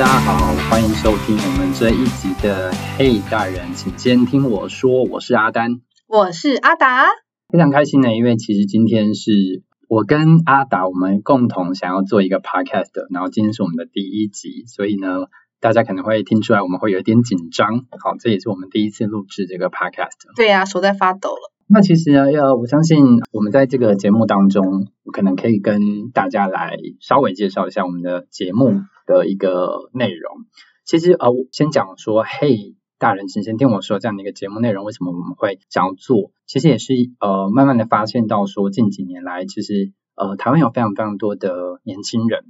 [0.00, 7.04] 大家好，欢迎收听我们这一集的《嘿大人，请先听我说》，我是阿丹，我是阿达，
[7.50, 15.26] 非常开心呢，因为其实今天是我跟阿达我们共同想要做一个 podcast，然后今天是我们的第一集，所以呢，
[15.60, 20.34] 大家可能会听出来我们会有一点紧张，好，这也是我们第一次录制这个 podcast。
[20.34, 21.52] 对呀、手在发抖了。
[21.72, 22.98] 那其实呢，要我相信
[23.30, 28.72] 我们在这个节目当中，我可能可以跟大家来稍微介绍一下我们的节目
[29.06, 30.38] 的一个内容。
[30.84, 36.32] 其实呃，我先讲说，嘿，大人，请先听我说这样的一个节目内容，为什么我们会想要做？
[36.44, 42.46] 其实也是呃，慢慢的发现到说，近几年来，其实呃，台湾有非常非常多的年轻人，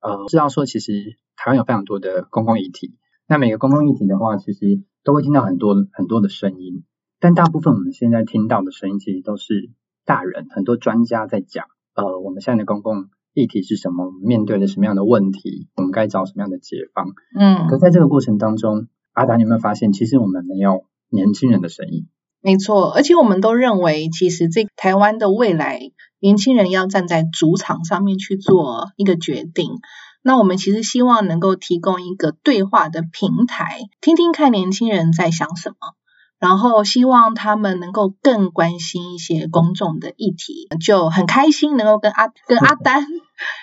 [0.00, 2.96] 呃，知道说其实台湾有非常多的公共议题。
[3.28, 6.82] 那每个公共议题的话，其实都会听到很多很多的声音。
[7.20, 9.70] 但大部分我们现在听到的声音，其实都是
[10.04, 17.08] 大人，很多专家在讲，呃，我们现在的公共议题是什么，我们面对了什么样的问题，我们该找什么样的解方。
[17.38, 22.06] 嗯可，在这个过程当中，阿达，你有没有发现，其实我们没有年轻人的声音？
[22.42, 25.80] 没错，而且我们都认为，其实这台湾的未来，
[26.20, 29.70] 年轻人要站在主场上面去做一个决定。
[30.22, 35.76] 那我们其实希望能够提供一个对话的平台，听听看年轻人在想什么，
[36.38, 43.06] 然后希望他们能够更关心一些公众的议题，就很开心能够跟阿跟阿丹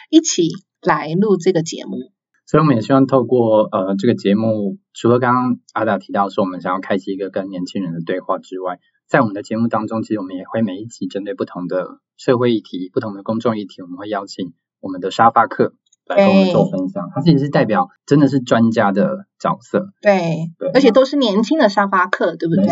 [0.09, 0.49] 一起
[0.81, 2.11] 来录这个节目。
[2.45, 15.73] 所以我们也希望透过呃这个节目，除了刚刚阿达提到说我们想要开启一个跟年轻人的对话之外，在我们的节目当中，其实我们也会每一集针对不同的社会议题、不同的公众议题，我们会邀请我们的沙发客
[16.07, 17.09] 来跟我们做分享。
[17.13, 22.65] 他其实是代表真的是专家的角色，对，对而且都是年轻的沙发客，对不对？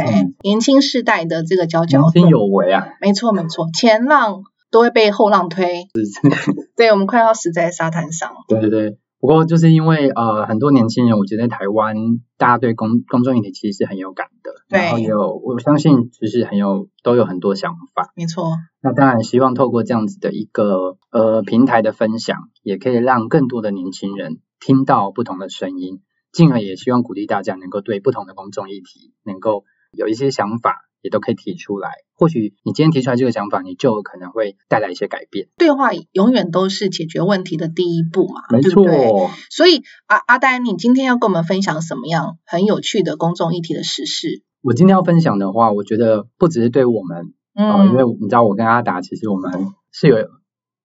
[0.43, 5.87] 年轻世代的这个佼佼者年轻，有为啊，没错没错，前浪都会被后浪推，
[6.75, 8.31] 对我们快要死在沙滩上。
[8.47, 8.97] 对对对。
[9.19, 11.95] 不过就是因为呃很多年轻人，我觉得在台湾
[12.39, 18.11] 大家对公公众议题其实是很有感的，对然后也有我相信其实很有都有很多想法。
[18.15, 18.45] 没错，
[18.81, 26.01] 那当然希望透过这样子的一个呃平台的分享，也可以让更多的年轻人听到不同的声音，
[26.31, 31.89] 进而也希望鼓励大家能够对不同的公众议题能够有一些想法，也都可以提出来。
[32.15, 35.47] 或许你今天提出来这个想法，你就可能会带来一些改变。
[35.57, 39.29] 对话永远都是解决问题的第一步嘛，没错，对对？
[39.49, 44.43] 所以阿阿丹，你今天要跟我们分享什么样很有趣的公众议题的实事？
[44.61, 50.17] 我今天要分享的话，我觉得不只是对我们嗯、呃因为嗯，你知道我跟阿达其实我们是有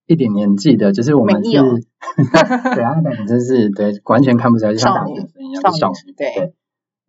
[0.07, 6.13] 一点年纪的，就是我们 是，对阿达你真是对完全看不出来，就像大学生一样少女。
[6.17, 6.53] 对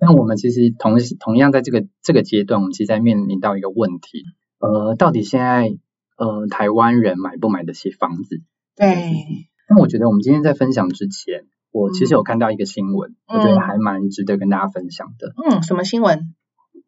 [0.00, 4.24] 那我们其实同同样在这个这个阶段，我们其实在面临到一个问题，
[4.60, 5.70] 呃，到底现在
[6.16, 8.42] 呃台湾人买不买得起房子？
[8.76, 9.12] 对，
[9.68, 15.32] 那我觉得我们今天在分享之前，我其实有看到一个新闻，我觉得嗯还蛮值得跟大家分享的。
[15.50, 16.34] 嗯，什么新闻？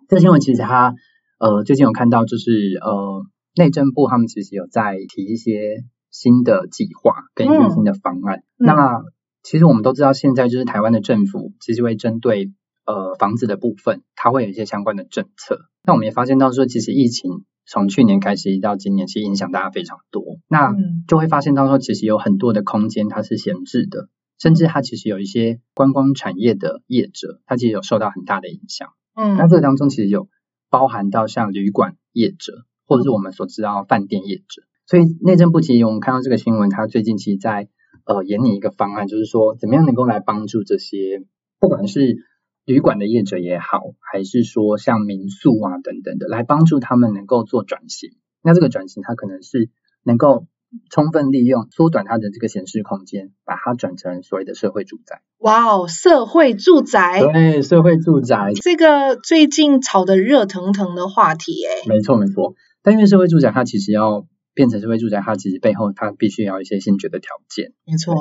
[0.09, 0.95] 这个新闻其实它
[1.39, 3.23] 呃最近有看到，就是呃
[3.57, 8.45] 内政部他们其实有在提一些新的计划跟一些嗯新的方案。
[8.59, 9.03] 嗯那
[9.43, 12.53] 其实我们都知道，现在就是台湾的政府其实会针对
[12.85, 15.67] 呃房子的部分，它会有一些相关的政策。
[15.83, 20.39] 那我们也发现到说，其实疫情从去年开始到今年，其实影响大家非常多。
[20.47, 28.91] 那嗯就会发现到说，其实有很多的空间它是闲置的，甚至它其实有一些观光产业的业者，它其实有受到很大的影响。
[29.15, 30.29] 嗯那嗯这个当中其实有
[30.69, 34.63] 包含到像旅馆业者，或者是我们所知道饭店业者。
[34.91, 37.69] 所以内政部其实我们看到这个新闻，它最近其实在
[38.07, 41.23] 呃研拟一个方案，就是说怎么样能够来帮助这些
[41.61, 42.17] 不管是
[42.65, 48.11] 旅馆的业者也好，还是说像民宿啊等等的，来帮助他们能够做转型。
[48.43, 49.71] 那这个转型它可能是
[50.03, 50.49] 能够
[50.91, 55.23] 充分利用缩短它的这个闲适空间，把它转成所谓的社会住宅。
[55.39, 67.73] 哇哦，社会住宅，对，社会住宅这个最近炒得热腾腾的话题，哎，没错没错，但因为社会住宅它其实要变成社会住宅，它其实背后它必须要一些先决的条件。
[67.87, 68.15] 没错，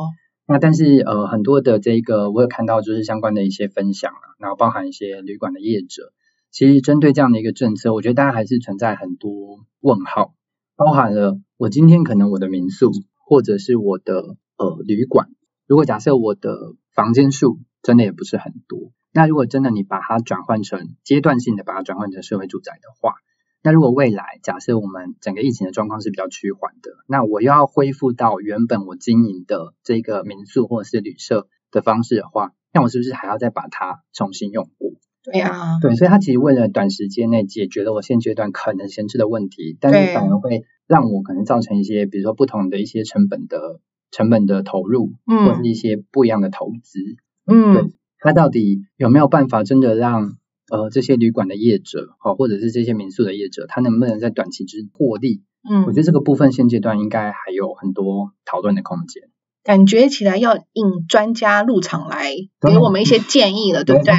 [0.47, 6.11] 那但是呃很多的这个我有看到就是相关的一些分享啊，然后包含一些旅馆的业者，
[6.51, 10.33] 其实针对这样的一个政策，我觉得大家还是存在很多问号，
[10.75, 12.91] 包含了我今天可能我的民宿
[13.25, 15.29] 或者是我的呃旅馆，
[15.67, 23.15] 如果假设我的房间数真的也不是很多，那如果真的你把它转换成阶段性的把它转换成社会住宅的话，
[23.61, 34.91] 那如果未来假设我们整个疫情的状况是比较趋缓的，那我又要恢复到原本我经营的这个民宿或者是旅社的方式的话，那我是不是还要再把它重新用过？
[35.21, 46.99] 对呀、对，所以它其实为了短时间内解决了我现阶段可能闲置的问题，但是反而会让我可能造成一些，比如说不同的一些成本的成本的投入，或嗯是一些不一样的投资。
[47.45, 50.37] 嗯，它到底有没有办法真的让
[50.71, 55.41] 呃这些旅馆的业者，好、或者是这些民宿的业者，他能不能在短期之获利？
[55.69, 59.23] 嗯，我觉得这个部分现阶段应该还有很多讨论的空间。
[59.61, 64.13] 感觉起来要引专家入场来给我们一些建议了， 对不对？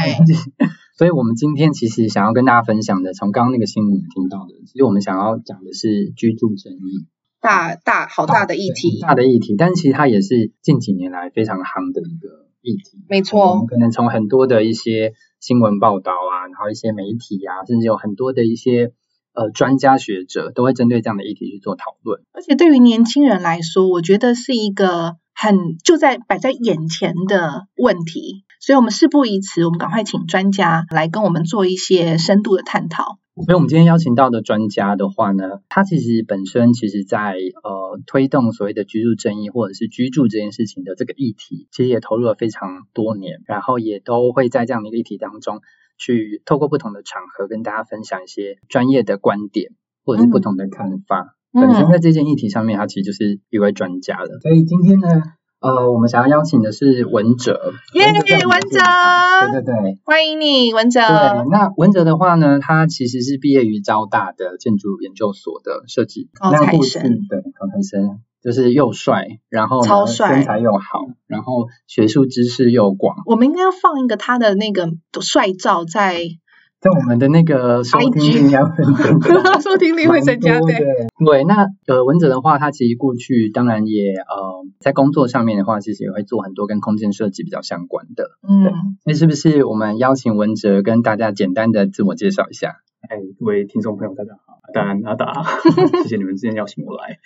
[0.98, 7.06] 所以，我们今天其实想要跟大家分享的，从刚刚那个新闻听到的，其实我们想要讲的是居住正义，
[7.40, 13.04] 大大好大的议题，大的议题，但其实它也是近几年来非常夯的一个议题。
[13.08, 18.92] 没我错们，可能从很多的一些新闻报道啊，然后一些媒体啊，甚至有很多的一些
[19.32, 22.22] 呃专家学者都会针对这样的议题去做讨论。
[22.32, 33.18] 而且对于年轻人来说，我觉得是一个很就在摆在眼前的问题，所以我们事不宜迟，我们赶快请专家来跟我们做一些深度的探讨。
[33.44, 45.60] 所以，我们今天邀请到的专家的话呢，他其实本身其实在呃推动所谓的居住正义或者是居住这件事情的这个议题，其实也投入了非常多年，然后也都会在这样的一个议题当中，
[45.98, 49.72] 去透过不同的场合跟大家分享一些专业的观点
[50.04, 51.36] 或者是不同的看法。
[51.52, 54.38] 本身嗯，在这件议题上面，他其实就是一位专家了。
[54.40, 55.08] 所以今天呢，
[55.60, 58.78] 呃，我们想要邀请的是文哲，耶文哲
[59.52, 59.98] 对对对。
[60.04, 61.00] 欢迎你，文哲。
[61.00, 67.02] 对，那文哲的话呢，他其实是毕业于交大的建筑研究所的设计，高材生。
[67.28, 70.36] 对高材生，就是又帅，然后超帅。
[70.36, 74.88] 身材又好，然后学术知识又广，我们应该要放一个他的那个
[75.20, 76.22] 帅照在
[76.80, 80.78] 在我们的那个收听率应该会增加收听率会增加，对。
[81.24, 88.30] 对，那呃文哲的话，他其实过去当然也呃在工作上面的话，其实也会做很多跟空间设计比较相关的。
[88.48, 92.76] 嗯，那是不是我们邀请文哲跟大家简单的自我介绍一下？
[93.06, 95.44] 哎，各位听众朋友，大家好，当然阿达，
[96.04, 97.18] 谢谢你们之前邀请我来。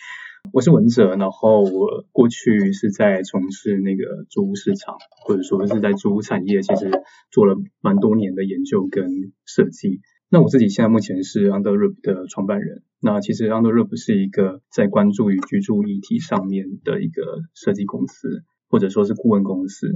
[0.53, 4.97] 我是文哲，然后我过去是在从事那个租屋市场，
[5.27, 6.91] 或者说是在租屋产业，其实
[7.31, 10.01] 做了蛮多年的研究跟设计。
[10.29, 12.83] 那我自己现在目前是 Underroop 的创办人。
[13.01, 19.89] 那其实 Underroop 是一个在关注于居住议题上面的一个设计公司，或者说是顾问公司。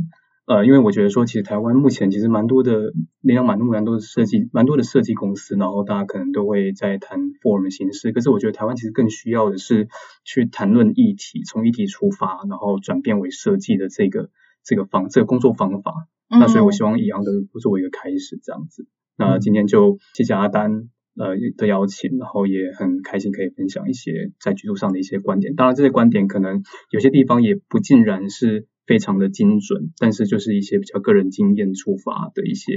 [0.49, 9.89] 呃，因为我觉得说，其实台湾目前其实蛮多的，联想蛮多蛮多的设计，蛮多的设计公司，然后大家可能都会在谈 form 形式，可是我觉得台湾其实更需要的是
[10.25, 14.31] 去谈论议题，从议题出发，然后转变为设计的这个
[14.65, 15.93] 这个方这个工作方法。
[16.31, 17.31] 那所以我希望以阳的
[17.61, 18.87] 作为一个开始这样子。
[19.19, 20.89] 那今天就谢谢阿丹
[21.19, 25.55] 呃的邀请，然后也很开心可以分享一些在居住上的一些观点。
[25.55, 32.73] 当然这些观点可能有些地方也不尽然是非常的精准，但是就是一些比较个人经验出发的一些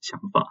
[0.00, 0.46] 想法。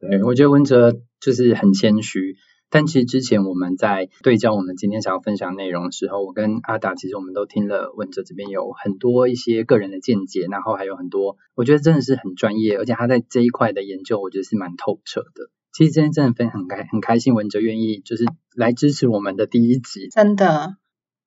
[0.00, 2.36] 对，我觉得文哲就是很谦虚，
[2.68, 15.53] 但其实之前我们在对焦我们今天想要分享内容的时候，我跟阿达其实我们都听了文哲这边有很多一些个人的见解，然后还有很多我觉得真的是很专业，而且他在这一块的研究，我觉得是蛮透彻的。
[15.76, 18.24] 其实今天真的分很开很开心，文哲愿意就是
[18.54, 20.08] 来支持我们的第一集。
[20.14, 20.76] 真的，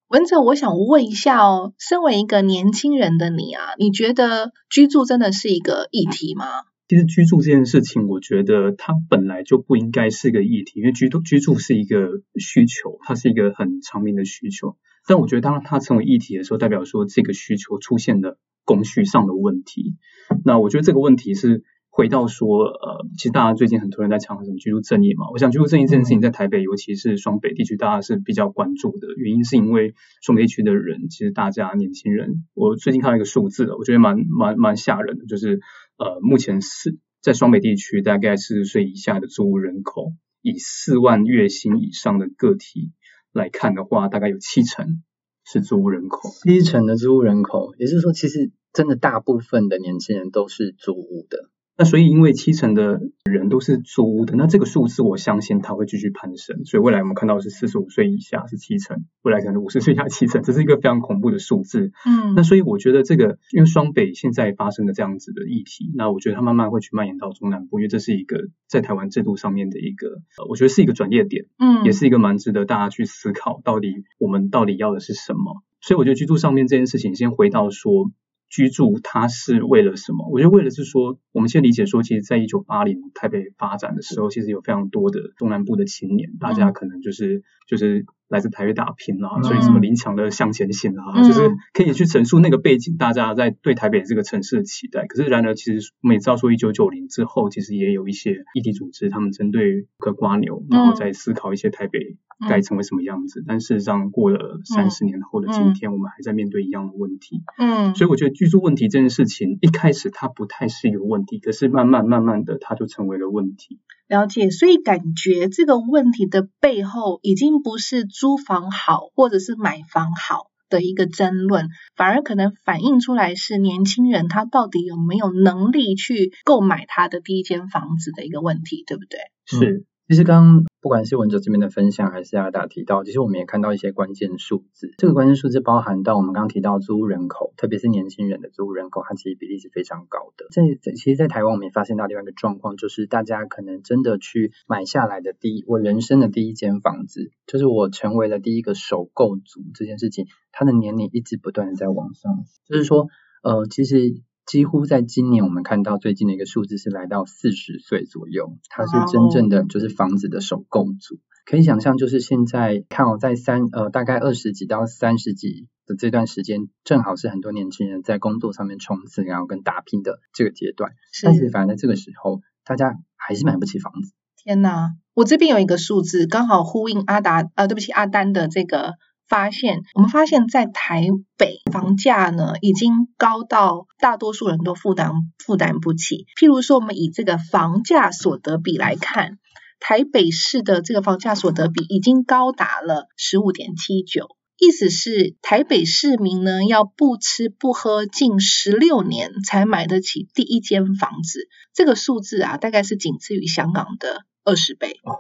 [0.08, 6.46] 文哲，我想问一下哦，身为一个年轻人的你啊，你觉得居住真的是一个议题吗？
[6.88, 14.78] 其实居住这件事情，我觉得它本来就不应该是个议题，因为居住居住是一个需求，它是一个很长明的需求。
[15.06, 19.98] 但我觉得当它成为议题的时候，代表说这个需求出现了供需上的问题。
[20.46, 21.66] 那我觉得这个问题是
[21.98, 25.32] 回到说，呃，其实大家最近很多人在讲什么居住正义嘛。
[25.32, 29.08] 我想居住正义这件事情在台北，尤其是双北地区，大家是比较关注的。
[29.18, 35.60] 原因是因为双北地区的人，其实大家年轻人，我最近看到一个数字了，我觉得蛮蛮蛮吓人的，就是
[35.98, 40.14] 呃，目前是在双北地区大概四十岁以下的租屋人口，
[40.44, 42.92] 以四万月薪以上的个体
[43.34, 45.02] 来看的话，大概有七成
[45.44, 46.30] 是租屋人口。
[46.44, 51.50] 七成的租屋人口，也就是说，其实真的大部分的年轻人都是租屋的。
[51.78, 61.92] 那所以因为七成的人都是租屋的，那这个数字我相信它会继续攀升，所以未来我们看到是四十五岁以下是七成，未来可能五十岁以下七成，这是一个非常恐怖的数字。
[62.06, 70.08] 嗯那所以我觉得这个，因为双北现在发生的这样子的议题，那我觉得它慢慢会去蔓延到中南部，因为这是一个在台湾制度上面的一个，
[70.38, 71.46] 呃我觉得是一个转捩点。
[71.60, 75.64] 嗯，也是一个蛮值得大家去思考，到底我们到底要的是什么。
[75.80, 78.12] 所以我觉得居住上面这件事情，先回到说
[78.50, 80.28] 居住它是为了什么？
[80.30, 95.06] 我觉得为了是说，我们先理解说，其实在一九八零台北发展的时候，其实有非常多的东南部的青年，大家可能就是就是来自台北打拼啊，嗯所以什么林强的向前行啊，嗯就是可以去陈述那个背景，大家在对台北这个城市的期待。
[95.08, 102.18] 可是然而，其实我们也知道说，一九九零之后，其实也有一些议题组织，他们针对个瓜牛，然后在思考一些台北
[102.50, 103.44] 该成为什么样子。
[103.48, 107.42] 但事实上，过了三十年后的今天，我们还在面对一样的问题。
[107.58, 113.80] 嗯，所以我觉得居住问题这件事情，一开始它不太是一个问题，可是慢慢慢慢的，它就成为了问题。
[114.08, 129.20] 了解，所以感觉这个问题的背后已经不是租房好或者是买房好的一个争论，反而可能反映出来是年轻人他到底有没有能力去购买他的第一间房子的一个问题，对不对？
[129.46, 134.94] 是，其实刚刚不管是文哲这边的分享，还是阿达提到，其实我们也看到一些关键数字。
[134.98, 140.46] 这个关键数字包含到我们刚刚提到租屋人口，特别是年轻人的租屋人口，它其实比例是非常高的。
[140.50, 153.08] 在在其实，在台湾我们也发现到另外一个状况，就是大家可能真的去买下来的第一，我人生的第一间房子，就是我成为了第一个首购族这件事情，它的年龄一直不断的在往上，就是说，
[153.44, 154.22] 呃，其实。
[154.48, 161.20] 几乎在今年，我们看到最近的一个数字是来到四十岁左右，他是真正的就是房子的首购族。
[161.46, 170.94] 可以想象，就是现在看哦，在三呃大概二十几到三十几的这段时间，正好是很多年轻人在工作上面冲刺，然后跟打拼的这个阶段。
[171.24, 174.14] 但是反而在这个时候，大家还是买不起房子。
[174.38, 178.94] 天哪，我这边有一个数字，刚好呼应阿达呃，对不起阿丹的这个。
[179.28, 181.08] 发现，我们发现，在台
[181.38, 185.12] 北房价呢，已经高到大多数人都负担
[185.44, 186.26] 负担不起。
[186.40, 189.38] 譬如说，我们以这个房价所得比来看，
[189.80, 201.48] 台北市的这个房价所得比已经高达了十五点七九，意思是台北市民呢要不吃不喝近十六年才买得起第一间房子。
[201.74, 205.00] 这个数字啊，大概是仅次于香港的二十倍。
[205.04, 205.20] 哦，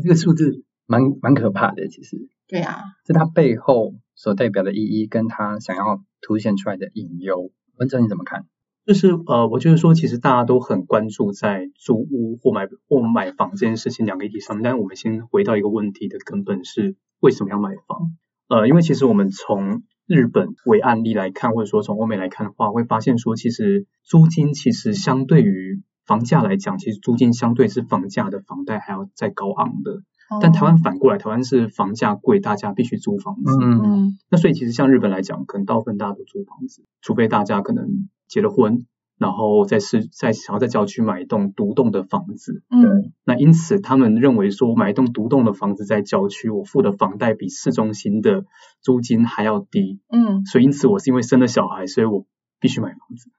[0.00, 2.28] 这个数字蛮蛮可怕的，其实。
[2.48, 7.52] 对啊，是它背后所代表的意义，跟它想要凸显出来的隐忧。
[7.76, 8.46] 文哲你怎么看？
[8.86, 14.62] 就是呃，我觉得说，其实大家都很关注在租屋或买或买房这件事情两个议题上面。
[14.64, 18.16] 但是我们先回到一个问题的根本是为什么要买房？
[18.48, 30.02] 呃，因为其实我们从日本为案例来看，或者说从欧美来看的话，会发现说，其实租金其实相对于房价来讲，其实租金相对是房价的房贷还要再高昂的。
[30.42, 33.56] 但台湾反过来，台湾是房价贵，大家必须租房子。
[33.62, 38.84] 嗯嗯，那所以其实像日本来讲，可能大部分大家都租房子，除非大家可能结了婚，
[39.16, 42.62] 然后在市在想要在郊区买一栋独栋的房子。
[42.68, 48.44] 嗯，那因此他们认为说，买一栋独栋的房子在郊区，我付的房贷比市中心的
[48.82, 50.00] 租金还要低。
[50.08, 52.26] 嗯，所以因此我是因为生了小孩，所以我
[52.60, 53.30] 必须买房子。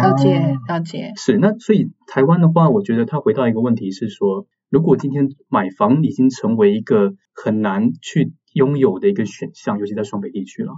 [0.00, 1.12] 了解了解。
[1.16, 4.46] 是，那所以台湾的话，我觉得他回到一个问题是说。
[4.68, 10.72] 如果今天买房已经成为一个很难去拥有的一个选项，尤其在双北地区了，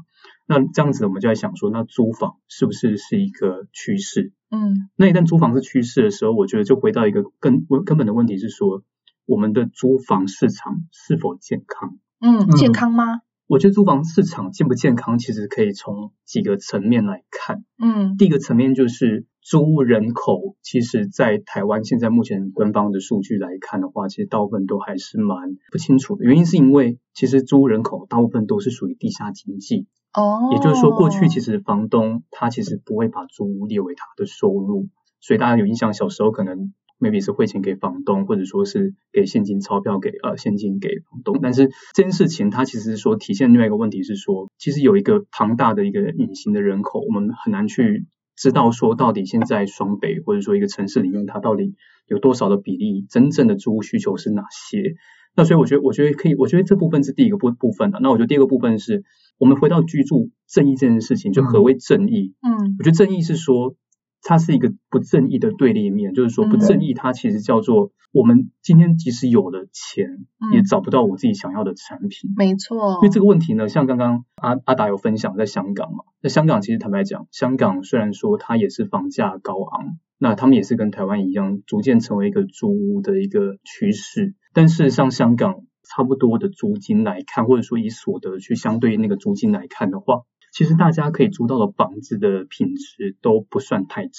[0.47, 4.33] 那这样子我们就在想说，那租房是不是是一个趋势？
[4.51, 8.83] 嗯，那一旦租房是趋势的时候，我觉得就回到一个根根本的问题是说，
[9.27, 11.99] 我们的租房市场是否健康？
[12.21, 13.21] 嗯，健康吗？
[13.47, 17.65] 我觉得租房市场健不健康，其实可以从几个层面来看。
[17.83, 26.25] 嗯，第一个层面就是租屋人口，其实，在台湾现在目前官方的数据来看的话，其实大部分都还是蛮不清楚的。
[26.27, 29.87] 原因是因为其实租屋人口大部分都是属于地下经济。
[30.13, 34.89] 哦，也就是说，过去其实房东他其实不会把租屋列为他的收入，
[35.19, 36.75] 所以大家有印象，小时候可能。
[37.01, 48.05] maybe 是汇钱给房东，或者说是给现金钞票给呃现金给房东，但是这件事情它其实是说体现另外一个问题是说，其实有一个庞大的一个隐形的人口，我们很难去
[48.39, 51.75] 知道说到底现在双北或者说一个城市里面它到底
[52.07, 54.95] 有多少的比例真正的租屋需求是哪些？
[55.35, 57.99] 那所以我觉得我觉得可以，我觉得这部分是第一个部部分的。
[58.01, 59.05] 那我觉得第二个部分是
[59.39, 62.35] 我们回到居住正义这件事情，就何为正义？
[62.43, 63.75] 嗯，我觉得正义是说。
[64.23, 72.33] 它是一个不正义的对立面，就是说不正义，它其实叫做我们今天即使有了钱，也找不到我自己想要的产品。
[72.37, 90.23] 没错，因为这个问题呢，像刚刚阿阿达有分享，在香港嘛，那香港其实坦白讲，香港虽然说它也是房价高昂，那他们也是跟台湾一样，逐渐成为一个租屋的一个趋势，但事实上香港差不多的租金来看，或者说以所得去相对那个租金来看的话。
[90.53, 94.13] 其实大家可以租到的房子的品质都不算太差。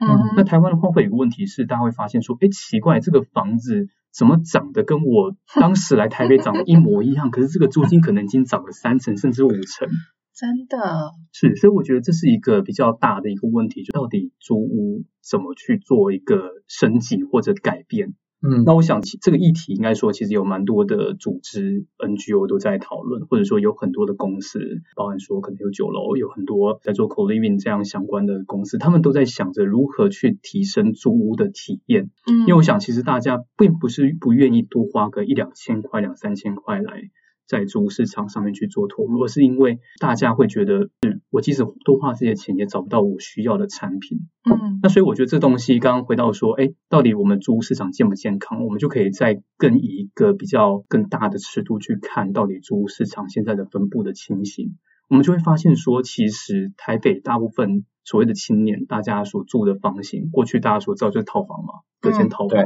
[0.00, 7.30] 嗯，那台湾的话会有个问题是，大家会发现说，哎，奇怪，这个房子怎么长得跟我 当时来台北长得一模一样？
[7.30, 9.88] 可是这个租金可能已经涨了三成甚至五成。
[10.34, 18.14] 真的是，所以我觉得这是一个比较大的一个问题，就到底租屋怎么去做一个升级或者改变？
[18.40, 24.60] 嗯，那我想其这个议题应该说，其实有蛮多的组织 NGO 都在讨论，或者说有很多的公司，
[24.94, 32.10] 包含说可能有酒楼，有很多在做 co-living 这样相关的公司，他们都在想着如何去提升租屋的体验。
[32.30, 37.10] 嗯，因为我想，其实大家并不是不愿意多花个一两千块、两三千块来
[37.48, 44.18] 在租屋市场上面去做投入，而是因为大家会觉得，嗯，我即使多花这些钱，也找不到我需要的产品。
[44.44, 48.64] 嗯那所以我觉得这东西刚刚回到说，哎，到底我们租屋市场健不健康？
[48.64, 54.76] 我们就可以再更以一个比较更大的尺度去看，到底租屋市场现在的分布的情形。
[55.08, 62.62] 我们就会发现说，其实台北大部分所谓的青年，大家所住的房型，过去大家所知道就是套房嘛，隔间套房。
[62.62, 62.64] 对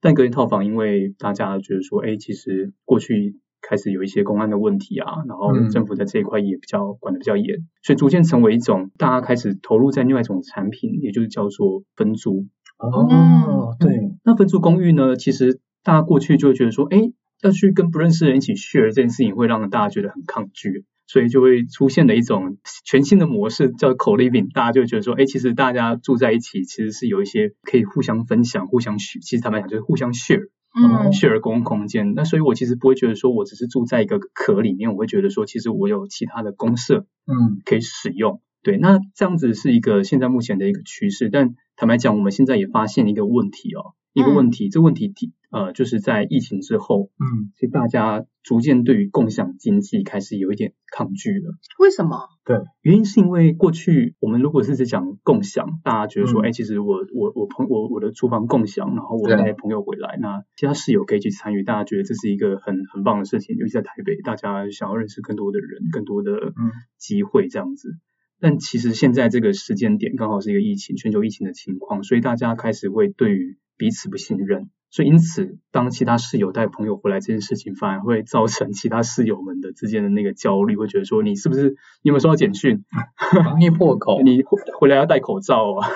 [0.00, 12.46] 但隔间套房，因为大家觉得说，哎，其实过去开始有一些公安的问题啊，然后嗯政府在这一块也比较管的比较严，所以逐渐成为一种大家开始投入在另外一种产品，也就是叫做分租。
[12.78, 20.84] 哦，对，那分租公寓呢，其实大家过去就会觉得说，哎，要去跟不认识的人一起 share 这件事情，会让大家觉得很抗拒。
[21.06, 22.56] 所以就会出现了一种
[22.86, 24.50] 全新的模式，叫 co-living。
[24.54, 29.20] 大家就会觉得说，哎，其实大家住在一起，其实是有一些可以互相分享、互相 share。
[29.22, 30.48] 其实坦白讲，就是互相 share。
[30.74, 32.14] 嗯 share 公共空间。
[32.14, 38.40] 那所以我其实不会觉得说我只是住在一个壳里面，我会觉得说其实我有其他的公社嗯可以使用。
[38.62, 41.28] 对，那这样子是一个现在目前的一个趋势。
[41.28, 51.54] 但坦白讲，我们现在也发现一个问题哦，一个问题，这问题提呃就是在疫情之后，嗯，其实大家逐渐对于共享经济开始有一点抗拒了。
[51.78, 52.28] 为什么？
[52.44, 67.96] 对原因是因为过去我们如果是在讲共享，大家觉得说，嗯哎、其实我我我朋我我的厨房共享，然后我对带朋友回来，那其他室友可以去参与，大家觉得这是一个很很棒的事情，尤其在台北，大家想要认识更多的人，更多的嗯机会这样子。
[68.40, 82.84] 但其实现在这个时间点刚好是一个疫情，全球疫情的情况，所以大家开始会对于彼此不信任，所以因此，当其他室友带朋友回来这件事情，反而会造成其他室友们的之间的那个焦虑，会觉得说你是不是你有没有收到简讯？
[83.44, 85.88] 防疫破口，你回回来要戴口罩啊，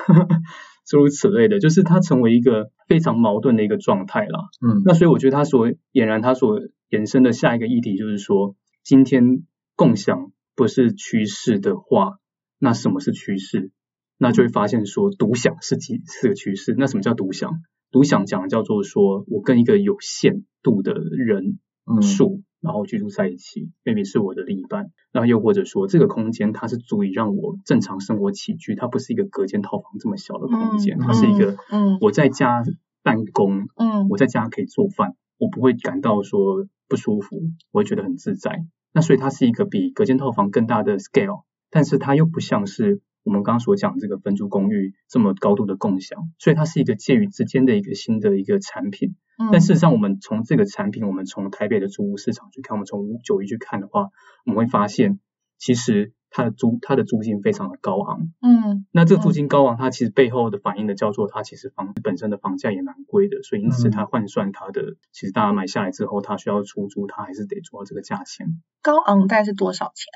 [0.85, 4.41] 诸如此类的，就是它成为一个非常矛盾的一个状态啦。
[4.67, 9.45] 嗯那所以我觉得它所俨然它所延伸的下一个议题就是说，今天
[9.77, 12.19] 共享不是趋势的话，
[12.59, 13.71] 那什么是趋势？
[14.19, 16.75] 那就会发现说，独享是几是个趋势。
[16.77, 17.53] 那什么叫独享？
[17.91, 21.59] 独享讲的叫做说我跟一个有限度的人
[21.91, 22.03] 嗯。
[22.03, 31.99] 数，然后居住在一起，maybe 是我的另一半，然后又或者说这个空间它是足以让我正常生活起居，它不是一个隔间套房这么小的空间，嗯它是一个嗯。
[32.01, 32.63] 我在家
[33.03, 34.09] 办公，嗯。
[34.11, 38.65] 我在家可以做饭，我不会感到说不舒服，我会觉得很自在。
[38.93, 49.17] 那所以它是一个比隔间套房更大的 scale，但是它又不像是我们刚刚所讲这个分租公寓这么高度的共享，所以它是一个介于之间的一个新的一个产品。
[49.37, 54.09] 嗯但事实上，我们从这个产品，我们从台北的租屋市场去看，我们从九一去看的话，
[54.45, 55.21] 我们会发现，
[55.59, 58.33] 其实它的租它的租金非常的高昂。
[58.43, 68.61] 嗯那这个租金高昂，它其实背后的反映的叫做它其实房子本身的房价也蛮贵的，所以因此嗯它换算它的，其实大家买下来之后，它需要出租，它还是得做到这个价钱。
[68.83, 70.07] 高昂大概是多少钱？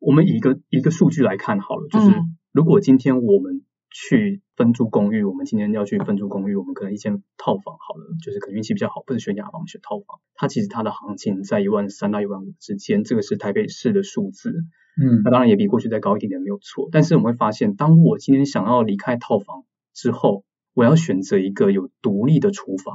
[0.00, 14.50] 我们以一个一个数据来看好了，就是嗯如果今天我们去分租公寓，我们今天要去分租公寓，我们可能一间套房好了，就是可能运气比较好，不是选雅房选套房，它其实它的行情在一万三到一万五之间，这个是台北市的数字，
[15.02, 22.94] 嗯那当然也比过去再高一点点没有错，但是我们会发现，当我今天想要离开套房之后，我要选择一个有独立的厨房。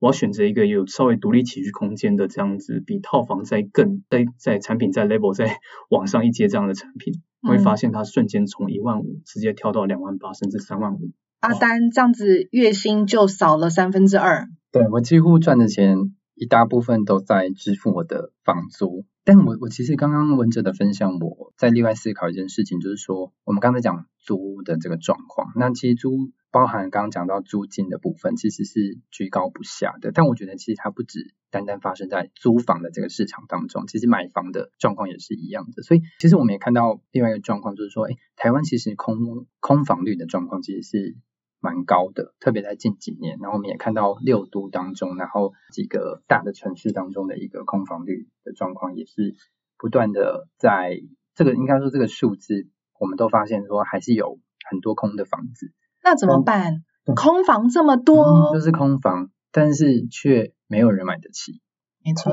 [0.00, 11.10] 我要选择一个有稍微独立起居空间的这样子，比套房在更在在产品在 level 在往上一阶这样的产品，我会发现他瞬间从一万五直接跳到两万八，甚至三万五。
[11.40, 14.48] 阿丹这样子月薪就少了三分之二。
[14.70, 19.04] 对我几乎赚的钱一大部分都在支付我的房租。
[19.24, 30.10] 但我我其实刚刚文哲的分享，我在另外思考一件事情，就是说我们刚才讲租屋的这个状况，那其实租包含刚刚讲到租金的部分，其实是居高不下的。
[30.10, 35.84] 但我觉得其实它不止单单发生在租房的这个市场当中，其实买房的状况也是一样的。
[35.84, 41.16] 所以其实我们也看到另外一个状况，就是说，哎，台湾其实空空房率的状况其实是
[41.62, 49.36] 蛮高的，特别在近几年，然后我们也看到六都当中，然后几个大的城市当中的一个空房率的状况，也是
[49.78, 51.00] 不断的在
[51.34, 55.72] 这个应该说这个数字，我们都发现说还是有很多空的房子，
[56.02, 56.84] 那怎么办？
[57.04, 57.14] 对。
[57.14, 61.60] 空房这么多，嗯就是空房，但是却没有人买得起。
[62.04, 62.32] 没错，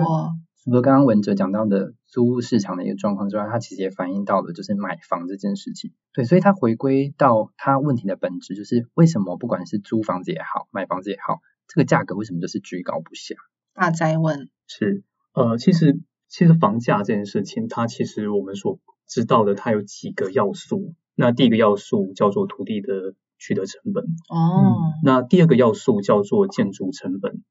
[0.69, 5.93] 除了刚刚文哲讲到的租屋市场的一个状况之外，它其实也反映到了就是买房这件事情。
[6.13, 13.35] 对，所以它回归到它问题的本质，就是为什么不管是租房子也好，买房子也好，这个价格为什么就是居高不下？
[13.73, 15.03] 大灾问是
[15.33, 20.93] 呃，其实其实房价这件事情，它其实我们所知道的，它有几个要素。
[21.15, 27.43] 那第一个要素叫做土地的取得成本，哦，那第二个要素叫做建筑成本，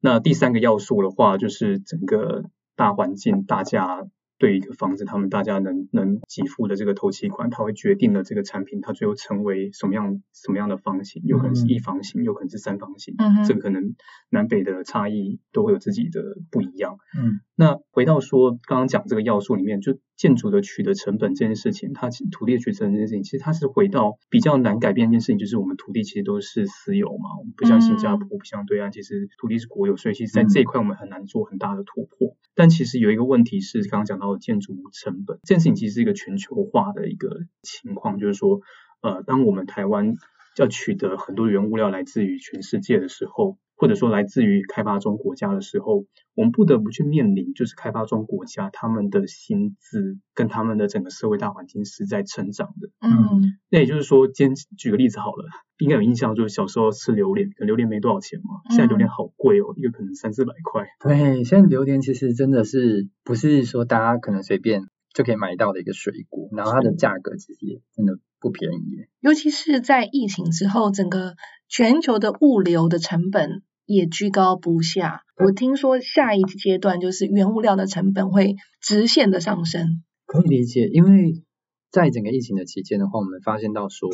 [0.00, 2.44] 那第三个要素的话，就是整个
[2.80, 4.06] 大环境，大家
[4.38, 13.94] 对一个房子，他们大家能能给付的这个头期款，它会决定了这个产品它最后成为什么样什么样的房型，有可能是一房型，有可能是三房型，嗯这个可能
[14.30, 16.96] 南北的差异都会有自己的不一样。
[17.18, 32.34] 嗯那回到说刚刚讲这个要素里面，就建筑的取得成本这件事情，它其土地的取得成本这件事情，其实它是回到比较难改变一件事情，就是我们土地其实都是私有嘛，我们不像新加坡，不像对岸，其实土地是国有，所以其实在这一块我们很难做很大的突破。
[32.60, 38.60] 但其实有一个问题是刚刚讲到的建筑成本这件事情，其实是一个全球化的一个情况，就是说，
[39.00, 40.12] 呃，当我们台湾
[40.58, 52.90] 要取得很多原物料来自于全世界的时候，或者说来自于开发中国家的时候，我们不得不去面临，就是开发中国家他们的薪资跟他们的整个社会大环境是在成长的。
[53.00, 55.46] 嗯那也就是说，今天举个例子好了，
[55.78, 60.86] 应该有印象，就是小时候吃榴莲，可能榴莲没多少钱嘛，现在榴莲好贵哦，一个可能三四百块。
[61.00, 64.82] 对，现在榴莲其实真的是不是说大家可能随便
[65.14, 69.06] 就可以买到的一个水果，然后它的价格其实也真的不便宜。
[69.20, 71.34] 尤其是在疫情之后，整个
[71.68, 73.62] 全球的物流的成本
[73.92, 75.22] 也居高不下。
[75.36, 80.04] 我听说下一阶段就是原物料的成本会直线的上升。
[80.26, 81.42] 可以理解，因为
[81.90, 84.08] 在整个疫情的期间的话，我们发现到说，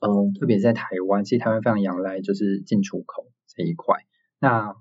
[0.00, 3.94] 嗯，特别在台湾，其实台湾非常仰赖就是进出口这一块。
[4.40, 4.74] 那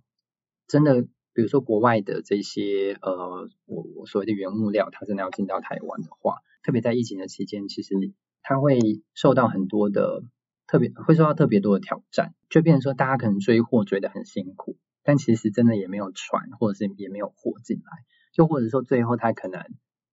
[0.67, 7.93] 真的，比如说国外的这些呃，我我所谓的原物料，它真的要进到台湾的话，特别在疫情的期间，其实
[8.41, 8.79] 它会
[9.13, 10.23] 受到很多的
[10.71, 19.61] 特别会受到特别多的挑战，就变成说大家可能追货追得很辛苦，但其实真的也没有船或者是也没有货进来，就或者说最后他可能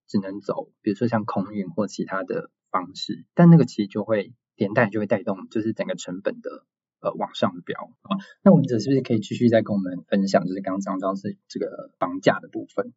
[0.09, 6.66] 只能走，比如说像空运或其他的方式，但那个其实就会连带就会带动就是整个成本的
[6.99, 8.18] 呃往上飙啊。
[8.42, 12.92] 那文哲是不是可以继续再跟我们分享，就是刚刚讲到是这个房价的部分？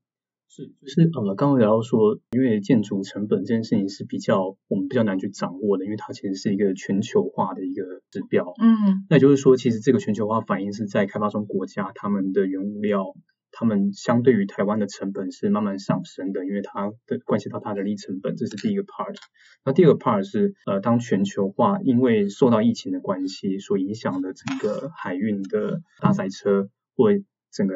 [0.53, 8.53] 是，就是呃，刚刚聊到说，因为建筑成本这件事情是比较我们比较难去掌握的，因为它其实是一个全球化的一个指标。
[8.61, 13.15] 嗯那也就是说，其实这个全球化反映是在开发中国家，他们的原物料，
[13.53, 19.15] 他们相对于台湾的成本是慢慢上升的，因为它的关系到它的人力成本，这是第一个 part。
[19.63, 27.07] 那第二个 part 是呃，当全球化因为受到疫情的关系所影响的整个海运的大塞车或
[27.51, 27.75] 整个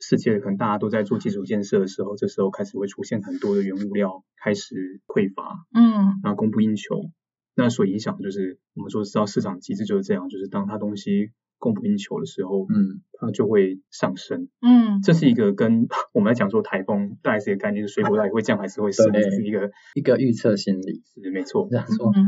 [0.00, 7.10] 世界可能大家都在做基础建设的时候，这时候开始会出现很多的原物料开始匮乏，嗯然后供不应求，
[7.54, 14.48] 那所影响就是我们说知道市场机制就是这样，就是当它东西供不应求的时候，嗯，它就会上升。
[14.60, 21.76] 嗯这是一个跟我们来讲说台风大概是一个概念，就是水果到底会降还是会升，这是一个一个预测心理，是没错这。
[21.76, 22.26] 样说嗯，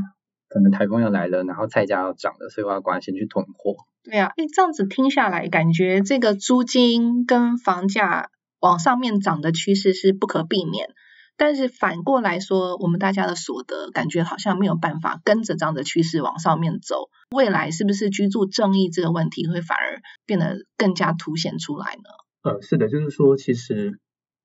[0.48, 3.74] 可能台风要来了，然后菜价要涨了，所以我要赶快先去囤货。
[4.05, 10.90] 对啊，诶，这样子听下来，感觉这个租金跟房价往上面涨的趋势是不可避免。
[11.37, 17.09] 但是反过来说，我们大家的所得感觉好像没有办法跟着这样的趋势往上面走。
[17.35, 22.53] 未来是不是居住正义这个问题会反而变得更加凸显出来呢？
[22.53, 23.99] 呃，是的，就是说，其实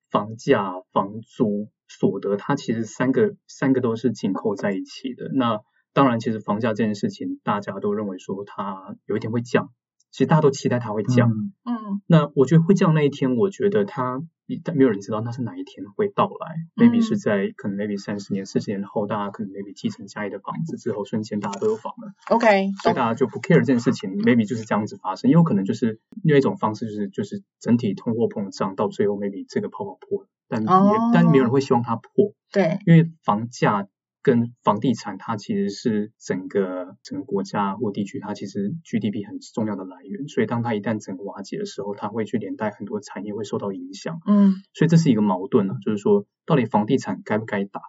[0.10, 5.30] 房价、房租、所得，它其实三个三个都是紧扣在一起的。
[5.36, 5.60] 那
[5.94, 9.70] 当然，其实房价这件事情，大家都认为说它有一天会降，
[10.12, 11.30] 其实大家都期待它会降。
[11.30, 14.22] 嗯嗯那我觉得会降那一天，我觉得它
[14.64, 16.56] 但没有人知道那是哪一天会到来。
[16.76, 22.14] maybe 嗯是在可能 maybe 三十年、四十年后，大家可能 maybe 继承家里的房子之后，瞬间大家都有房了。
[22.30, 33.88] ，OK，所以大家就不 care 这件事情，maybe 就是这样子发生，也有可能就是另外一种方式，就是就是整体通货膨胀到最后 maybe 这个泡泡破了，但也、哦但没有人会希望它破，对，因为房价
[34.22, 47.82] 跟房地产它其实是整个整个国家或地区它其实 GDP 很重要的来源，所以当它一旦整个瓦解的时候，它会去连带很多产业会受到影响，嗯所以这是一个矛盾啊，就是说到底房地产该不该打？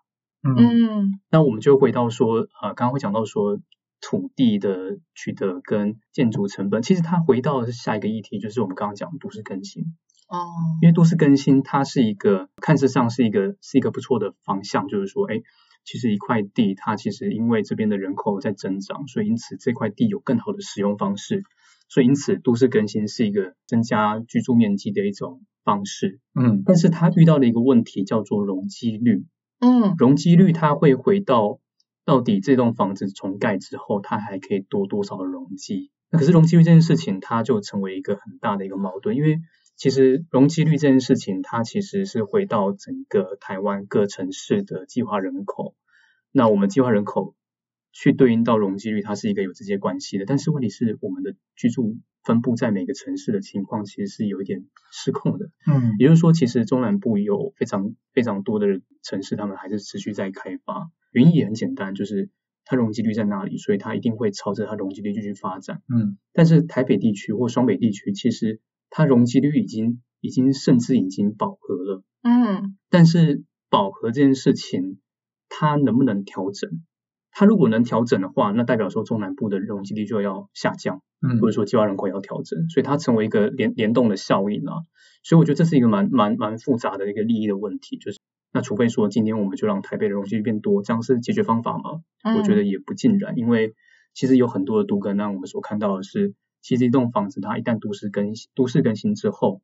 [0.42, 3.58] 嗯嗯那我们就回到说，呃，刚刚会讲到说
[4.00, 9.84] 土地的取得跟建筑成本，其实它回到的是下一个议题，就是我们刚刚讲的都市更新。
[10.28, 10.46] 哦
[10.80, 15.42] 因为都市更新它是一个看似上是一个是一个不错的方向，就是说，哎，
[15.84, 21.42] 其实一块地它其实因为这边的人口在增长，所以因此这块地有更好的使用方式，
[21.88, 26.20] 所以因此都市更新是一个增加居住面积的一种方式。
[26.34, 29.24] 嗯但是它遇到的一个问题叫做容积率。
[29.60, 31.58] 嗯容积率它会回到
[32.04, 35.90] 到底这栋房子重盖之后，它还可以多多少的容积？
[36.10, 39.40] 那可是容积率这件事情，它就成为一个很大的一个矛盾，因为
[39.80, 45.74] 其实容积率这件事情，它其实是回到整个台湾各城市的计划人口。
[46.32, 47.34] 那我们计划人口
[47.90, 50.26] 去对应到容积率，它是一个有直接关系的。
[50.26, 55.46] 但是问题是，我们的居住分布在每个城市的情况，其实是有一点失控的。
[55.66, 58.66] 嗯也就是说，其实中南部有非常非常多的
[59.02, 60.90] 城市，他们还是持续在开发。
[61.10, 62.28] 原因也很简单，就是
[62.66, 65.80] 它容积率在那里，所以它一定会朝着它容积率继续发展。
[65.88, 68.60] 嗯但是台北地区或双北地区，其实
[68.90, 72.02] 它容积率已经已经甚至已经饱和了。
[72.22, 74.98] 嗯但是饱和这件事情，
[75.48, 76.82] 它能不能调整？
[77.30, 81.00] 它如果能调整的话，那代表说中南部的容积率就要下降。
[81.22, 84.72] 嗯或者说计划人口也要调整，所以它成为一个联联动的效应啊。
[85.22, 88.18] 所以我觉得这是一个蛮蛮蛮复杂的一个利益的问题，就是
[88.54, 92.00] 那除非说今天我们就让台北的容积率变多，这样是解决方法吗？
[92.24, 93.74] 嗯，我觉得也不尽然，因为
[94.14, 99.62] 其实有很多的都跟那我们所看到的是，其实一栋房子它一旦都市更新都市更新之后，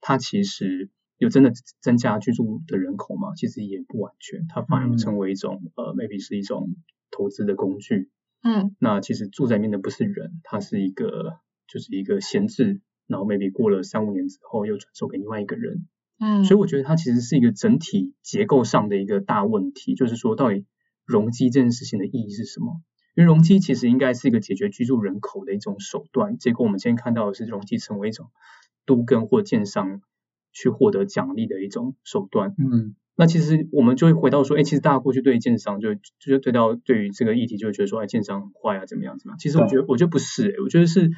[0.00, 3.34] 它其实有真的增加居住的人口吗？
[3.36, 6.74] 其实也不完全，它反而嗯成为一种、呃 maybe 是一种
[7.10, 8.10] 投资的工具。
[8.42, 15.86] 嗯那其实住在里面的不是人，它是一个就是一个闲置，然后 maybe 过了三五年之后又转售给另外一个人，
[16.18, 20.66] 嗯，所以我觉得它其实是一个整体结构上的一个大问题，就是说到底
[21.06, 22.82] 容积这件事情的意义是什么？
[23.14, 28.30] 因为容积其实应该是一个解决居住人口的一种手段，结果我们今天看到的是容积成为一种
[28.86, 30.00] 都更或建商
[30.52, 32.54] 去获得奖励的一种手段。
[32.58, 39.38] 嗯那其实我们就会回到说，哎，其实大家过去对建商就就对到对于这个议题就会觉得说，哎，建商很坏啊，怎么样怎么样？
[39.38, 41.12] 其实我觉得我觉得不是、诶我觉得是，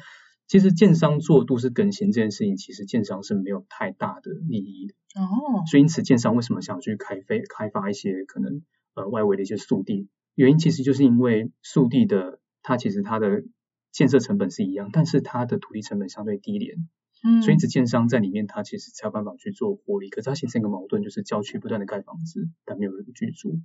[0.45, 4.93] 其实建商做都市更新这件事情，其实建商是没有太大的利益的。
[5.19, 8.61] 哦，所以因此建商为什么想要去开飞开发一些可能
[8.93, 10.07] 呃外围的一些速地？
[10.37, 13.43] 原因其实就是因为速地的它其实它的
[13.91, 16.87] 建设成本是一样，但是它的土地成本相对低廉。
[17.23, 20.09] 嗯，所以，因此建商在里面，它其实才有办法去做获利。
[20.09, 23.59] 可是它形成一个矛盾，就是郊区不断的盖房子，但没有人居住，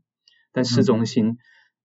[0.51, 1.37] 但市中心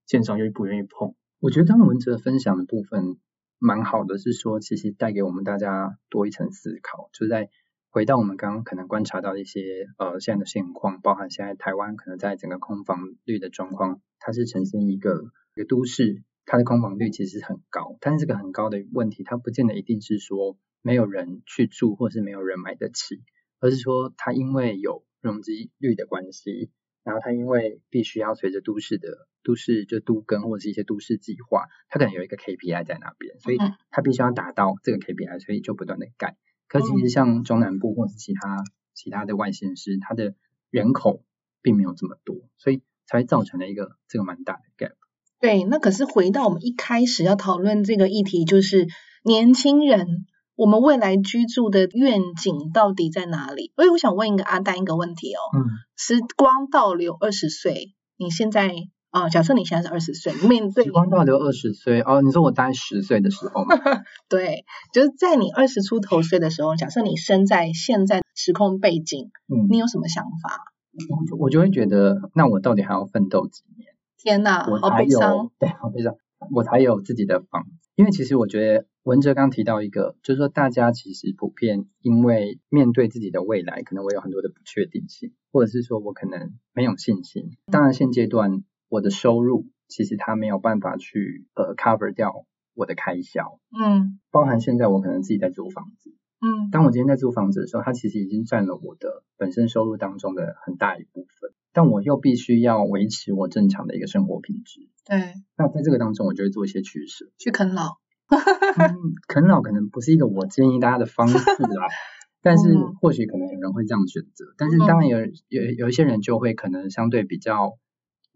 [0.05, 1.15] 建商又不愿意碰。
[1.41, 3.17] 我觉得刚刚文哲分享的部分
[3.59, 7.49] 蛮好的，是说其实带给我们大家多一层思考，就是在
[7.89, 23.23] 回到我们刚刚可能观察到一些呃现在的现况，包含现在台湾可能在整个空房率的状况，它是呈现一个一个都市，它的空房率其实很高，但是这个很高的问题，它不见得一定是说没有人去住，或是没有人买得起，
[23.59, 26.69] 而是说它因为有容积率的关系，
[27.03, 36.35] 然后它因为必须要随着都市的都市就都更或者是一些都市计划，它可能有一个 KPI 在那边，所以嗯它必须要达到这个 KPI，所以就不断的盖。
[36.67, 40.35] 可其实像中南部或是其他其他的外县市，它的
[40.69, 41.23] 人口
[41.61, 44.93] 并没有这么多，所以才会造成了一个这个蛮大的 gap。
[45.39, 48.87] 对，那可是回到我们一开始要讨论这个议题，就是
[49.23, 50.25] 年轻人，
[50.55, 53.71] 我们未来居住的愿景到底在哪里？
[53.75, 55.61] 所以我想问一个阿丹一个问题哦，嗯，
[55.95, 58.73] 时光倒流二十岁，你现在
[59.09, 63.75] 啊、呃假设你现在是二十岁，面对时光倒流二十岁哦，你说我大概十岁的时候吗？
[64.29, 70.73] 对，就是在你二十出头岁的时候，假设你身在现在时空背景，嗯，你有什么想法？
[71.09, 73.93] 我就我就会觉得，那我到底还要奋斗几年？
[74.17, 75.51] 天哪，好我才有悲伤。
[75.59, 76.15] 对，好悲伤，
[76.53, 77.69] 我才有自己的房子。
[77.95, 87.57] 因为其实我觉得文哲刚提到一个，就是说大家其实普遍因为面对自己的未来，可能我有很多的不确定性，或者是说我可能没有信心。
[87.71, 96.15] 当然现阶段我的收入其实它没有办法去呃 cover 掉我的开销，嗯包含现在我可能自己在租房子。
[96.39, 104.81] 嗯当我今天在租房子的时候，它其实已经占了我的本身收入当中的很大一部分，但我又必须要维持我正常的一个生活品质。
[105.05, 107.25] 对，那在这个当中，我就会做一些取舍。
[107.37, 107.97] 去啃老。
[108.29, 111.87] 嗯啃老可能不是一个我建议大家的方式啦，
[112.43, 114.45] 但是嗯或许可能有人会这样选择。
[114.57, 117.77] 但是当然有有有一些人就会可能相对比较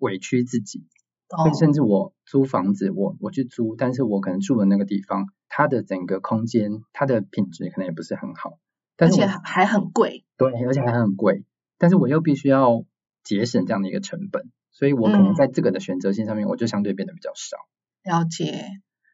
[0.02, 0.86] 委屈自己，
[1.30, 8.58] 哦甚至我租房子，我我去租，但是我可能住的那个地方，它的整个空间，它的品质可能也不是很好，而
[8.98, 10.26] 但是我且还很贵。
[10.38, 11.44] 对，而且还很贵，
[11.78, 12.84] 但是我又必须要
[13.24, 17.58] 节省这样的一个成本，所以我可能嗯在这个的选择性上面，我就相对变得比较少。
[18.04, 18.66] 了解，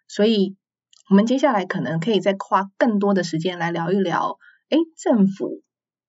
[0.07, 0.55] 所以
[1.09, 5.61] 我们接下来可能可以再花更多的时间来聊一聊，诶，政府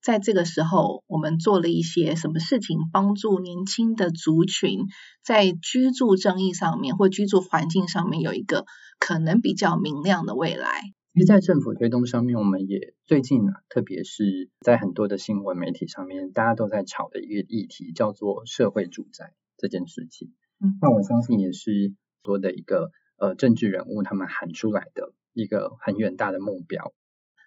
[0.08, 4.86] 在这个时候我们做了一些什么事情，帮助年轻的族群
[5.22, 8.64] 在居住正义上面或居住环境上面有一个
[8.98, 10.80] 可能比较明亮的未来。
[11.12, 20.32] 其实，在政府推动上面，我们也最近呢、特别是在很多的新闻媒体上面，大家都在炒的一个议题，叫做社会住宅这件事情。
[20.58, 21.92] 嗯那我相信也是
[22.22, 26.94] 多的一个呃政治人物他们喊出来的一个很远大的目标。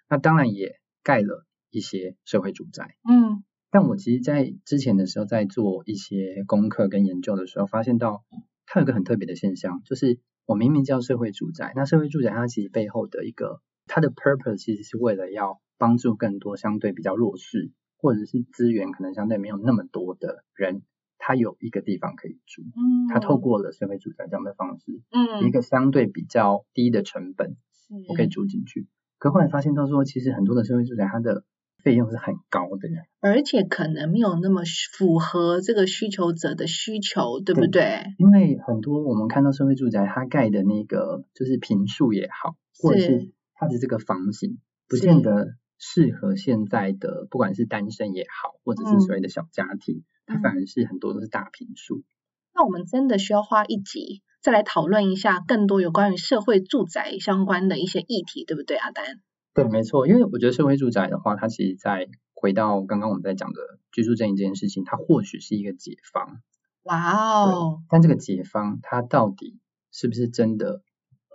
[0.08, 2.95] 那当然也盖了一些社会住宅。
[3.10, 8.23] 嗯但我其实，在之前的时候，在做一些功课跟研究的时候，发现到
[8.65, 20.81] 它有一个很特别的现象，就是我明明叫社会住宅，那社会住宅它其实背后的一个它的 purpose 其实是为了要帮助更多相对比较弱势，或者是资源可能相对没有那么多的人，
[21.17, 22.63] 他有一个地方可以住。
[22.63, 27.55] 嗯，他透过了社会住宅这样的方式，嗯一个相对比较低的成本，
[28.10, 28.86] 我可以住进去。
[29.17, 31.45] 可后来发现到说，其实很多的社会住宅它的
[31.84, 32.89] 费用是很高的。
[33.20, 34.63] 而且可能没有那么
[34.98, 38.04] 符合这个需求者的需求，对不对？
[38.17, 52.04] 因为很多我们看到社会住宅，它盖的那个就是平数也好，或者是它的这个房型，不是见得适合现在的不管是单身也好，或者是所谓的小家庭，它反而是很多都是大平数。
[52.54, 59.06] 那我们真的需要花一集再来讨论一下更多有关于社会住宅相关的一些议题，对不对，阿丹？
[59.54, 63.60] 对，没错，因为我觉得社会住宅的话，它其实在回到刚刚我们在讲的
[63.92, 66.42] 居住正义这件事情，它或许是一个解放，
[66.84, 69.60] 哇哦，但这个解放它到底
[69.92, 70.82] 是不是真的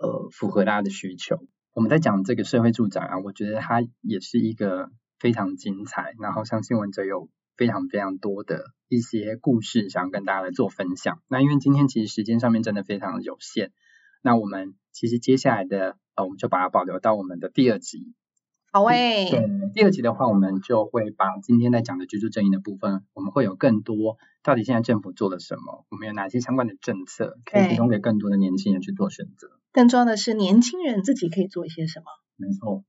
[0.01, 1.39] 呃符合大家的需求？
[1.73, 11.21] 我们在讲这个社会住宅啊，我觉得它也是一个非常精彩，然后像新闻者有非常非常多的一些故事想要跟大家来做分享。
[11.27, 13.71] 那因为今天其实时间上面真的非常有限，
[14.21, 18.13] 那我们其实接下来的呃我们就把它保留到我们的第二集。
[18.69, 29.49] 好诶，对，第二集的话，我们就会把今天在讲的居住正义的部分，我们会有更多到底现在政府做了什么，我们有哪些相关的政策可以提供给更多的年轻人去做选择。
[29.71, 32.05] 更重要的是年轻人自己可以做一些什么。
[32.35, 32.83] 没错，好，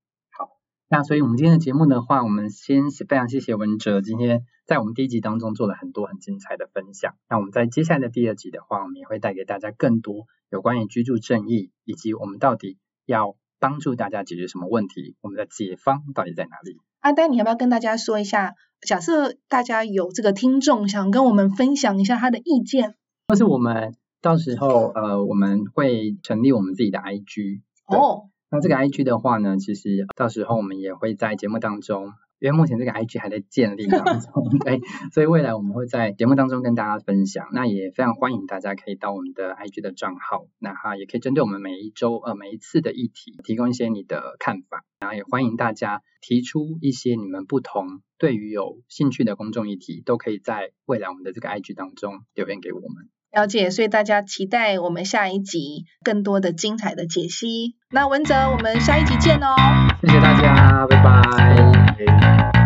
[0.91, 7.15] 那所以我们今天的节目的话，我们先非常谢谢文哲今天在我们第一集当中做了很多很精彩的分享。
[7.29, 16.79] 那我们在接下来的第二集的话，我们也会带给大家更多有关于居住正义，以及我们到底要帮助大家解决什么问题，我们的解方到底在哪里？
[17.01, 18.55] 阿丹，你要不要跟大家说一下？
[18.81, 22.95] 假设大家有这个听众想跟我们分享一下他的意见，
[23.29, 27.61] 或是我们到时候呃，我们会成立我们自己的 IG。
[27.89, 34.81] 对哦，那这个 IG 的话呢，其实到时候我们也会在节目当中，因为目前这个 IG 还在建立当中，对，
[35.13, 37.49] 所以未来我们会在节目当中跟大家分享。
[37.53, 53.11] 那也非常欢迎大家可以到我们的 IG 的账号，那哈也可以针对我们每一周呃每一次的议题提供一些你的看法，然后也欢迎大家提出一些你们不同对于有兴趣的公众议题，都可以在未来我们的这个 IG 当中留言给我们。
[53.33, 57.77] 了解，所以大家期待我们下一集更多的精彩的解析。
[57.91, 59.55] 那文泽，我们下一集见哦。
[60.01, 62.58] 谢谢大家，拜拜。